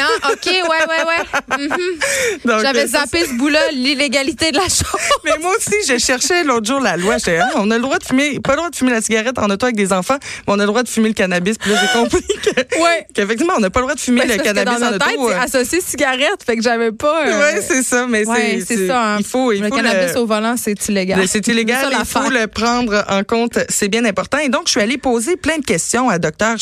Hein? 0.00 0.30
OK, 0.32 0.46
ouais, 0.46 0.62
ouais, 0.68 1.58
ouais. 1.58 1.66
Mhm. 1.66 2.60
J'avais 2.62 2.84
euh, 2.84 2.86
ça, 2.88 3.00
zappé 3.00 3.24
ce 3.26 3.32
bout-là, 3.34 3.60
l'illégalité 3.72 4.50
de 4.52 4.56
la 4.56 4.64
chose. 4.68 5.00
Mais 5.24 5.32
moi 5.40 5.52
aussi, 5.56 5.74
je 5.88 5.98
cherchais 5.98 6.44
l'autre 6.44 6.66
jour 6.66 6.80
la 6.80 6.96
loi. 6.96 7.18
J'étais, 7.18 7.38
hein, 7.38 7.48
on 7.56 7.70
a 7.70 7.76
le 7.76 7.82
droit 7.82 7.98
de 7.98 8.04
fumer, 8.04 8.40
pas 8.40 8.52
le 8.52 8.56
droit 8.58 8.70
de 8.70 8.76
fumer 8.76 8.90
la 8.92 9.00
cigarette 9.00 9.38
en 9.38 9.48
auto 9.50 9.66
avec 9.66 9.76
des 9.76 9.92
enfants, 9.92 10.18
mais 10.20 10.52
on 10.54 10.58
a 10.58 10.62
le 10.62 10.66
droit 10.66 10.82
de 10.82 10.88
fumer 10.88 11.08
le 11.08 11.14
cannabis. 11.14 11.56
Puis 11.58 11.70
là, 11.70 11.78
j'ai 11.80 11.98
compris 11.98 12.22
que, 12.42 12.82
Ouais. 12.82 13.06
qu'effectivement, 13.14 13.54
on 13.56 13.60
n'a 13.60 13.70
pas 13.70 13.80
le 13.80 13.84
droit 13.86 13.94
de 13.94 14.00
fumer 14.00 14.26
le 14.26 14.36
cannabis 14.36 14.80
dans 14.80 14.86
en 14.86 14.98
tête, 14.98 15.18
auto. 15.18 15.28
c'est 15.30 15.34
euh. 15.34 15.40
associé 15.60 15.80
cigarette, 15.80 16.42
fait 16.44 16.56
que 16.56 16.62
j'avais 16.62 16.92
pas. 16.92 17.26
euh, 17.26 17.38
Ouais, 17.40 17.62
c'est 17.66 17.82
ça, 17.82 18.06
mais 18.08 18.26
ouais, 18.26 18.62
c'est, 18.66 18.86
ça. 18.86 19.14
hein. 19.14 19.16
Il 19.18 19.24
faut, 19.24 19.52
il 19.52 19.62
le 19.62 19.68
faut 19.68 19.76
cannabis 19.76 20.14
le- 20.14 20.20
au 20.20 20.26
volant, 20.26 20.54
c'est 20.56 20.88
illégal. 20.88 21.26
C'est 21.28 21.46
illégal, 21.48 21.92
il 21.98 22.04
faut 22.04 22.28
le 22.30 22.46
prendre 22.46 23.04
en 23.08 23.24
compte, 23.24 23.58
c'est 23.68 23.88
bien 23.88 24.04
important. 24.04 24.38
Et 24.38 24.48
donc, 24.48 24.62
je 24.66 24.72
suis 24.72 24.80
allée 24.80 24.98
poser 24.98 25.36
plein 25.36 25.58
de 25.58 25.64
questions 25.64 26.08
à 26.08 26.18
Dr 26.18 26.56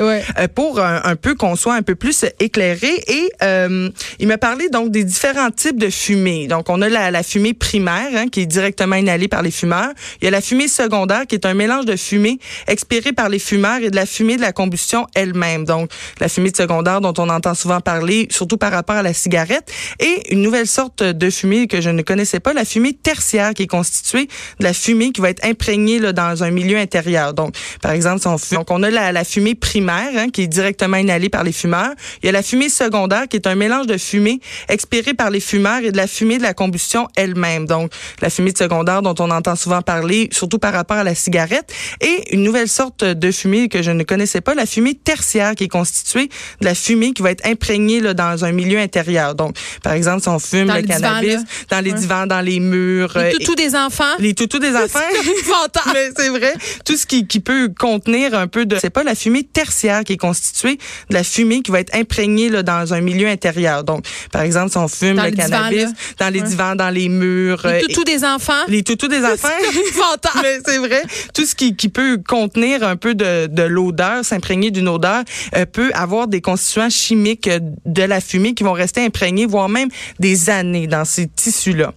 Ouais. 0.00 0.24
euh, 0.38 0.48
pour 0.54 0.80
un, 0.80 1.00
un 1.04 1.16
peu 1.16 1.34
qu'on 1.34 1.56
soit 1.56 1.74
un 1.74 1.82
peu 1.82 1.94
plus 1.94 2.24
éclairé. 2.38 2.69
Et 3.08 3.30
euh, 3.42 3.90
il 4.18 4.28
m'a 4.28 4.38
parlé 4.38 4.68
donc 4.68 4.90
des 4.90 5.04
différents 5.04 5.50
types 5.50 5.78
de 5.78 5.90
fumée. 5.90 6.46
Donc, 6.46 6.68
on 6.68 6.82
a 6.82 6.88
la, 6.88 7.22
fumée 7.22 7.54
primaire 7.54 8.08
hein, 8.14 8.28
qui 8.28 8.40
est 8.40 8.46
directement 8.46 8.96
inhalée 8.96 9.28
par 9.28 9.42
les 9.42 9.50
fumeurs. 9.50 9.90
Il 10.20 10.24
y 10.24 10.28
a 10.28 10.30
la 10.30 10.40
fumée 10.40 10.68
secondaire 10.68 11.26
qui 11.26 11.34
est 11.34 11.46
un 11.46 11.54
mélange 11.54 11.84
de 11.84 11.96
fumée 11.96 12.38
expirée 12.66 13.12
par 13.12 13.28
les 13.28 13.38
fumeurs 13.38 13.80
et 13.82 13.90
de 13.90 13.96
la 13.96 14.06
fumée 14.06 14.36
de 14.36 14.42
la 14.42 14.52
combustion 14.52 15.06
elle-même. 15.14 15.64
Donc, 15.64 15.90
la 16.20 16.28
fumée 16.28 16.52
secondaire 16.54 17.00
dont 17.00 17.14
on 17.18 17.28
entend 17.28 17.54
souvent 17.54 17.80
parler, 17.80 18.28
surtout 18.30 18.56
par 18.56 18.72
rapport 18.72 18.96
à 18.96 19.02
la 19.02 19.14
cigarette. 19.14 19.70
Et 19.98 20.32
une 20.32 20.42
nouvelle 20.42 20.66
sorte 20.66 21.02
de 21.02 21.30
fumée 21.30 21.66
que 21.66 21.80
je 21.80 21.90
ne 21.90 22.02
connaissais 22.02 22.40
pas, 22.40 22.52
la 22.52 22.64
fumée 22.64 22.92
tertiaire 22.92 23.54
qui 23.54 23.64
est 23.64 23.66
constituée 23.66 24.28
de 24.58 24.64
la 24.64 24.72
fumée 24.72 25.12
qui 25.12 25.20
va 25.20 25.30
être 25.30 25.44
imprégnée 25.44 26.00
dans 26.12 26.42
un 26.42 26.50
milieu 26.50 26.78
intérieur. 26.78 27.34
Donc, 27.34 27.54
par 27.82 27.92
exemple, 27.92 28.20
on 28.68 28.82
a 28.82 28.90
la, 28.90 29.12
la 29.12 29.24
fumée 29.24 29.54
primaire 29.54 30.10
hein, 30.16 30.28
qui 30.30 30.42
est 30.42 30.46
directement 30.46 30.96
inhalée 30.96 31.28
par 31.28 31.44
les 31.44 31.52
fumeurs. 31.52 31.92
Il 32.22 32.26
y 32.26 32.28
a 32.28 32.32
la 32.32 32.42
fumée 32.42 32.59
secondaire 32.68 33.26
qui 33.28 33.36
est 33.36 33.46
un 33.46 33.54
mélange 33.54 33.86
de 33.86 33.96
fumée 33.96 34.40
expirée 34.68 35.14
par 35.14 35.30
les 35.30 35.40
fumeurs 35.40 35.80
et 35.82 35.92
de 35.92 35.96
la 35.96 36.06
fumée 36.06 36.38
de 36.38 36.42
la 36.42 36.54
combustion 36.54 37.08
elle-même. 37.16 37.66
Donc, 37.66 37.92
la 38.20 38.30
fumée 38.30 38.52
de 38.52 38.58
secondaire 38.58 39.02
dont 39.02 39.14
on 39.18 39.30
entend 39.30 39.56
souvent 39.56 39.82
parler, 39.82 40.28
surtout 40.32 40.58
par 40.58 40.72
rapport 40.72 40.98
à 40.98 41.04
la 41.04 41.14
cigarette. 41.14 41.72
Et 42.00 42.34
une 42.34 42.42
nouvelle 42.42 42.68
sorte 42.68 43.04
de 43.04 43.30
fumée 43.30 43.68
que 43.68 43.82
je 43.82 43.90
ne 43.90 44.02
connaissais 44.04 44.40
pas, 44.40 44.54
la 44.54 44.66
fumée 44.66 44.94
tertiaire 44.94 45.54
qui 45.54 45.64
est 45.64 45.68
constituée 45.68 46.28
de 46.60 46.64
la 46.66 46.74
fumée 46.74 47.12
qui 47.12 47.22
va 47.22 47.30
être 47.30 47.46
imprégnée 47.46 48.00
là, 48.00 48.14
dans 48.14 48.44
un 48.44 48.52
milieu 48.52 48.78
intérieur. 48.78 49.34
Donc, 49.34 49.56
par 49.82 49.92
exemple, 49.94 50.22
si 50.22 50.28
on 50.28 50.38
fume 50.38 50.66
Dans 50.66 50.74
le 50.76 50.82
divans, 50.82 51.00
cannabis 51.00 51.36
dans 51.70 51.80
les 51.80 51.90
Ouais. 51.92 51.98
divans, 51.98 52.26
dans 52.26 52.40
les 52.40 52.60
murs, 52.60 53.12
Les 53.16 53.20
euh, 53.22 53.30
toutous 53.32 53.54
des 53.54 53.74
enfants. 53.74 54.04
les 54.18 54.34
toutous 54.34 54.58
des 54.58 54.74
enfants. 54.76 54.98
Mais 55.94 56.10
c'est 56.16 56.28
vrai. 56.28 56.54
Tout 56.84 56.96
ce 56.96 57.06
qui, 57.06 57.26
qui 57.26 57.40
peut 57.40 57.70
contenir 57.78 58.34
un 58.34 58.46
peu 58.46 58.66
de... 58.66 58.76
C'est 58.80 58.90
pas 58.90 59.02
la 59.04 59.14
fumée 59.14 59.44
tertiaire 59.44 60.04
qui 60.04 60.14
est 60.14 60.16
constituée 60.16 60.78
de 61.08 61.14
la 61.14 61.24
fumée 61.24 61.62
qui 61.62 61.70
va 61.70 61.80
être 61.80 61.94
imprégnée 61.94 62.49
là, 62.50 62.62
dans 62.62 62.92
un 62.94 63.00
milieu 63.00 63.28
intérieur. 63.28 63.84
Donc, 63.84 64.04
par 64.32 64.42
exemple, 64.42 64.70
si 64.70 64.76
on 64.78 64.88
fume 64.88 65.16
Dans 65.16 65.24
le 65.24 65.30
divans, 65.30 65.48
cannabis 65.48 65.86
dans 66.18 66.28
les 66.28 66.40
Ouais. 66.40 66.46
divans, 66.48 66.74
dans 66.76 66.90
les 66.90 67.08
murs... 67.08 67.60
Les 67.64 67.70
euh, 67.70 67.80
toutous 67.80 68.04
des 68.04 68.24
enfants. 68.24 68.52
les 68.68 68.82
toutous 68.82 69.08
des 69.08 69.24
enfants. 69.24 69.48
Mais 70.42 70.58
c'est 70.64 70.78
vrai. 70.78 71.02
Tout 71.34 71.44
ce 71.44 71.54
qui, 71.54 71.76
qui 71.76 71.88
peut 71.88 72.18
contenir 72.26 72.82
un 72.82 72.96
peu 72.96 73.14
de, 73.14 73.46
de 73.46 73.62
l'odeur, 73.62 74.24
s'imprégner 74.24 74.70
d'une 74.70 74.88
odeur, 74.88 75.22
euh, 75.56 75.66
peut 75.66 75.90
avoir 75.94 76.28
des 76.28 76.40
constituants 76.40 76.90
chimiques 76.90 77.46
euh, 77.48 77.58
de 77.86 78.02
la 78.02 78.20
fumée 78.20 78.54
qui 78.54 78.64
vont 78.64 78.72
rester 78.72 79.04
imprégnés, 79.04 79.46
voire 79.46 79.68
même 79.68 79.88
des 80.18 80.50
années 80.50 80.86
dans 80.86 81.04
ces 81.04 81.26
tissus-là. 81.28 81.92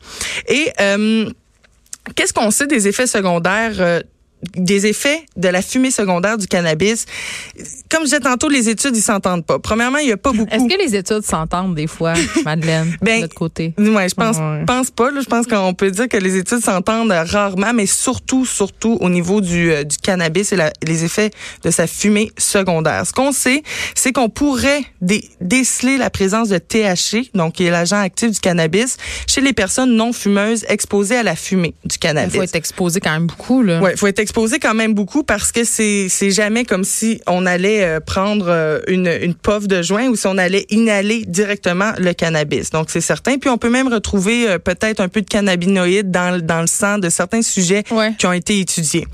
Et 0.48 0.72
euh, 0.82 1.30
qu'est-ce 2.16 2.34
qu'on 2.34 2.52
sait 2.52 2.68
des 2.68 2.88
effets 2.88 3.08
secondaires? 3.08 3.76
euh, 3.80 4.02
des 4.56 4.86
effets 4.88 5.26
de 5.38 5.48
la 5.48 5.62
fumée 5.62 5.92
secondaire 5.92 6.38
du 6.38 6.48
cannabis. 6.48 7.06
Comme 7.90 8.02
je 8.02 8.06
disais 8.06 8.20
tantôt, 8.20 8.50
les 8.50 8.70
études, 8.70 8.96
ils 8.96 9.02
s'entendent 9.02 9.46
pas. 9.46 9.60
Premièrement, 9.60 10.00
il 10.00 10.10
y 10.10 10.12
a 10.12 10.18
pas 10.18 10.32
beaucoup. 10.32 10.50
Est-ce 10.54 10.66
que 10.68 10.78
les 10.82 10.96
études 10.96 11.24
s'entendent 11.24 11.76
des 11.76 11.88
fois, 11.88 12.14
Madeleine, 12.46 12.96
Ben, 13.02 13.18
de 13.18 13.22
notre 13.22 13.36
côté? 13.36 13.74
Ouais, 13.78 14.10
je 14.10 14.16
pense, 14.16 14.38
Ouais. 14.38 14.64
pense 14.66 14.90
pas. 14.92 15.12
Là, 15.12 15.22
je 15.22 15.28
pense 15.28 15.46
qu'on 15.48 15.74
peut 15.74 15.92
dire 15.92 16.08
que 16.10 16.18
les 16.18 16.36
études 16.38 16.60
s'entendent 16.64 17.12
rarement, 17.12 17.74
mais 17.74 17.86
surtout, 17.86 18.46
surtout 18.46 18.98
au 19.02 19.10
niveau 19.10 19.42
du, 19.42 19.72
euh, 19.72 19.84
du 19.84 19.98
cannabis 19.98 20.52
et 20.52 20.56
la- 20.56 20.74
les 20.86 21.04
effets 21.06 21.32
de 21.64 21.70
sa 21.72 21.88
fumée 21.88 22.32
secondaire. 22.38 23.06
Ce 23.06 23.14
qu'on 23.14 23.32
sait, 23.32 23.62
c'est 23.96 24.12
qu'on 24.12 24.30
pourrait 24.30 24.82
dé- 25.02 25.30
déceler 25.42 25.98
la 25.98 26.10
présence 26.10 26.50
de 26.50 26.58
THC, 26.58 27.30
donc 27.36 27.54
qui 27.54 27.66
est 27.66 27.72
l'agent 27.72 28.00
actif 28.02 28.32
du 28.32 28.40
cannabis, 28.40 28.98
chez 29.28 29.42
les 29.42 29.54
personnes 29.54 29.96
non 29.96 30.14
fumeuses 30.14 30.66
exposées 30.68 31.16
à 31.18 31.24
la 31.24 31.36
fumée 31.36 31.76
du 31.86 31.96
Il 31.96 32.00
cannabis. 32.00 32.36
faut 32.36 32.42
être 32.44 32.56
exposé 32.56 33.00
quand 33.00 33.12
même 33.12 33.28
beaucoup, 33.28 33.62
là. 33.62 33.80
Ouais, 33.82 33.96
faut 33.96 34.08
être 34.08 34.20
exposé 34.20 34.33
quand 34.62 34.74
même 34.74 34.94
beaucoup 34.94 35.24
parce 35.24 35.52
que 35.52 35.64
c'est 35.64 36.08
c'est 36.10 36.32
jamais 36.32 36.66
comme 36.66 36.84
si 36.84 37.22
on 37.28 37.46
allait 37.46 37.84
euh, 37.84 38.00
prendre 38.00 38.46
euh, 38.50 38.80
une 38.88 39.08
une 39.22 39.36
puff 39.36 39.68
de 39.68 39.82
joint 39.82 40.08
ou 40.08 40.16
si 40.16 40.28
on 40.28 40.38
allait 40.38 40.66
inhaler 40.70 41.24
directement 41.28 41.94
le 41.98 42.14
cannabis. 42.14 42.70
Donc 42.72 42.88
c'est 42.90 43.02
certain. 43.02 43.38
Puis 43.38 43.50
on 43.50 43.58
peut 43.58 43.70
même 43.70 43.88
retrouver 43.88 44.48
euh, 44.50 44.58
peut-être 44.60 45.00
un 45.02 45.08
peu 45.08 45.22
de 45.22 45.28
cannabinoïdes 45.30 46.12
dans 46.12 46.36
le- 46.36 46.42
dans 46.42 46.62
le 46.62 46.68
sang 46.68 46.98
de 46.98 47.10
certains 47.10 47.42
sujets 47.42 47.84
Ouais. 47.92 48.14
qui 48.18 48.26
ont 48.26 48.34
été 48.34 48.60
étudiés. 48.60 49.06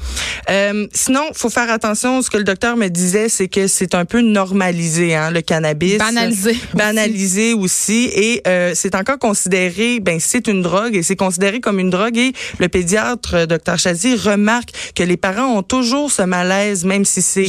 Euh, 0.49 0.88
sinon, 0.93 1.21
faut 1.33 1.49
faire 1.49 1.69
attention. 1.71 2.21
Ce 2.21 2.29
que 2.29 2.38
le 2.38 2.43
docteur 2.43 2.77
me 2.77 2.88
disait, 2.88 3.29
c'est 3.29 3.47
que 3.47 3.67
c'est 3.67 3.95
un 3.95 4.05
peu 4.05 4.21
normalisé, 4.21 5.15
hein, 5.15 5.31
le 5.31 5.41
cannabis. 5.41 5.97
Banalisé 5.97 6.49
aussi. 6.51 6.61
Banalisé 6.73 7.53
aussi. 7.53 8.09
Et 8.15 8.41
euh, 8.47 8.71
c'est 8.75 8.95
encore 8.95 9.19
considéré, 9.19 9.99
ben 9.99 10.19
c'est 10.19 10.47
une 10.47 10.61
drogue 10.61 10.95
et 10.95 11.03
c'est 11.03 11.15
considéré 11.15 11.59
comme 11.59 11.79
une 11.79 11.89
drogue. 11.89 12.17
Et 12.17 12.33
le 12.59 12.67
pédiatre, 12.69 13.45
docteur 13.47 13.77
Chazy, 13.77 14.15
remarque 14.15 14.69
que 14.95 15.03
les 15.09 15.17
parents 15.17 15.57
ont 15.57 15.63
toujours 15.63 16.11
ce 16.11 16.21
malaise, 16.21 16.85
même 16.85 17.03
si 17.03 17.21
c'est 17.21 17.45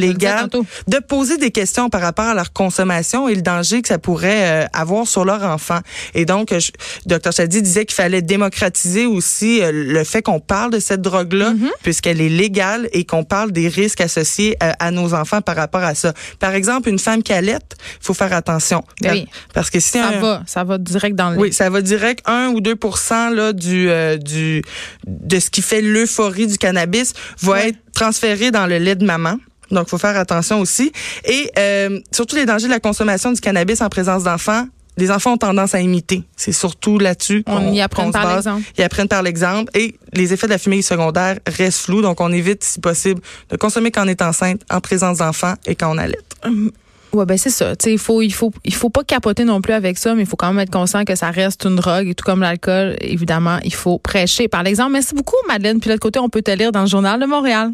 légal, 0.00 0.48
de 0.88 0.98
poser 0.98 1.36
des 1.38 1.50
questions 1.50 1.88
par 1.88 2.00
rapport 2.00 2.24
à 2.24 2.34
leur 2.34 2.52
consommation 2.52 3.28
et 3.28 3.34
le 3.34 3.42
danger 3.42 3.82
que 3.82 3.88
ça 3.88 3.98
pourrait 3.98 4.64
euh, 4.64 4.66
avoir 4.72 5.06
sur 5.06 5.24
leur 5.24 5.42
enfant. 5.44 5.78
Et 6.14 6.24
donc, 6.24 6.52
je- 6.58 6.72
docteur 7.06 7.32
Chadi 7.32 7.62
disait 7.62 7.84
qu'il 7.84 7.94
fallait 7.94 8.22
démocratiser 8.22 9.06
aussi 9.06 9.62
euh, 9.62 9.70
le 9.72 10.04
fait 10.04 10.22
qu'on 10.22 10.40
parle 10.40 10.70
de 10.72 10.80
cette 10.80 11.02
drogue-là, 11.02 11.52
Mm-hmm. 11.52 11.70
puisqu'elle 11.82 12.20
est 12.20 12.28
légale 12.30 12.88
et 12.92 13.04
qu'on 13.04 13.24
parle 13.24 13.52
des 13.52 13.68
risques 13.68 14.00
associés 14.00 14.56
euh, 14.62 14.72
à 14.78 14.90
nos 14.90 15.12
enfants 15.12 15.42
par 15.42 15.56
rapport 15.56 15.82
à 15.82 15.94
ça. 15.94 16.14
Par 16.38 16.54
exemple, 16.54 16.88
une 16.88 16.98
femme 16.98 17.22
qui 17.22 17.32
allait, 17.32 17.58
faut 18.00 18.14
faire 18.14 18.32
attention. 18.32 18.82
Ben 19.02 19.12
oui. 19.12 19.26
Parce 19.52 19.68
que 19.70 19.80
si 19.80 19.90
Ça 19.98 20.08
un- 20.08 20.20
va, 20.20 20.42
ça 20.46 20.64
va 20.64 20.78
direct 20.78 21.14
dans 21.16 21.30
le 21.30 21.38
oui, 21.38 21.52
ça 21.52 21.68
va 21.68 21.82
direct 21.82 22.20
1 22.26 22.48
ou 22.54 22.60
2 22.60 22.74
là 23.34 23.52
du 23.52 23.88
du 24.22 24.62
de 25.06 25.38
ce 25.38 25.50
qui 25.50 25.60
fait 25.62 25.82
l'euphorie 25.82 26.46
du 26.46 26.56
cannabis 26.58 27.01
va 27.40 27.52
Ouais. 27.52 27.68
être 27.70 27.78
transféré 27.94 28.50
dans 28.50 28.66
le 28.66 28.78
lait 28.78 28.94
de 28.96 29.04
maman. 29.04 29.36
Donc, 29.70 29.88
faut 29.88 29.98
faire 29.98 30.16
attention 30.18 30.60
aussi. 30.60 30.92
Et 31.24 31.50
euh, 31.58 31.98
surtout 32.12 32.36
les 32.36 32.44
dangers 32.46 32.66
de 32.66 32.72
la 32.72 32.80
consommation 32.80 33.32
du 33.32 33.40
cannabis 33.40 33.80
en 33.80 33.88
présence 33.88 34.22
d'enfants. 34.24 34.66
Les 34.98 35.10
enfants 35.10 35.32
ont 35.32 35.36
tendance 35.38 35.74
à 35.74 35.80
imiter. 35.80 36.22
C'est 36.36 36.52
surtout 36.52 36.98
là-dessus 36.98 37.42
On 37.46 37.56
qu'on 37.56 37.72
y 37.72 37.80
apprend 37.80 38.10
par 38.10 38.34
l'exemple. 38.34 38.62
Ils 38.76 38.84
apprennent 38.84 39.08
par 39.08 39.22
l'exemple. 39.22 39.70
Et 39.74 39.96
les 40.12 40.34
effets 40.34 40.46
de 40.46 40.52
la 40.52 40.58
fumée 40.58 40.82
secondaire 40.82 41.38
restent 41.46 41.80
flous. 41.86 42.02
Donc, 42.02 42.20
on 42.20 42.30
évite, 42.30 42.62
si 42.62 42.78
possible, 42.78 43.22
de 43.48 43.56
consommer 43.56 43.90
quand 43.90 44.04
on 44.04 44.08
est 44.08 44.20
enceinte, 44.20 44.60
en 44.70 44.80
présence 44.82 45.18
d'enfants 45.18 45.54
et 45.64 45.74
quand 45.74 45.94
on 45.94 45.96
allait. 45.96 46.18
Ouais, 47.12 47.26
ben 47.26 47.36
c'est 47.36 47.50
ça. 47.50 47.76
Tu 47.76 47.84
sais, 47.84 47.92
il 47.92 47.98
faut, 47.98 48.22
il 48.22 48.32
faut, 48.32 48.50
il 48.64 48.74
faut 48.74 48.88
pas 48.88 49.04
capoter 49.04 49.44
non 49.44 49.60
plus 49.60 49.74
avec 49.74 49.98
ça, 49.98 50.14
mais 50.14 50.22
il 50.22 50.26
faut 50.26 50.36
quand 50.36 50.48
même 50.48 50.60
être 50.60 50.72
conscient 50.72 51.04
que 51.04 51.14
ça 51.14 51.30
reste 51.30 51.64
une 51.66 51.76
drogue 51.76 52.08
et 52.08 52.14
tout 52.14 52.24
comme 52.24 52.40
l'alcool, 52.40 52.96
évidemment, 53.00 53.58
il 53.64 53.74
faut 53.74 53.98
prêcher 53.98 54.48
par 54.48 54.62
l'exemple. 54.62 54.92
Merci 54.92 55.14
beaucoup, 55.14 55.36
Madeleine. 55.46 55.78
Puis 55.78 55.88
de 55.88 55.92
l'autre 55.92 56.02
côté, 56.02 56.18
on 56.18 56.30
peut 56.30 56.42
te 56.42 56.50
lire 56.50 56.72
dans 56.72 56.80
le 56.80 56.86
journal 56.86 57.20
de 57.20 57.26
Montréal. 57.26 57.72